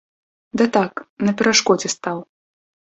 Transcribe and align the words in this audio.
Да 0.61 0.65
так, 0.79 1.05
на 1.29 1.37
перашкодзе 1.43 1.95
стаў. 1.99 2.29